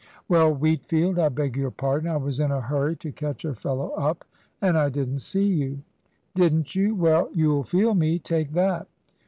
"Well, 0.27 0.51
Wheatfield, 0.51 1.19
I 1.19 1.29
beg 1.29 1.55
your 1.55 1.69
pardon; 1.69 2.09
I 2.09 2.17
was 2.17 2.39
in 2.39 2.49
a 2.49 2.59
hurry 2.59 2.95
to 2.95 3.11
catch 3.11 3.45
a 3.45 3.53
fellow 3.53 3.89
up 3.91 4.25
and 4.59 4.75
I 4.75 4.89
didn't 4.89 5.19
see 5.19 5.45
you." 5.45 5.83
"Didn't 6.33 6.73
you? 6.73 6.95
Well, 6.95 7.29
you'll 7.35 7.61
feel 7.63 7.93
me. 7.93 8.17
Take 8.17 8.53
that." 8.53 8.87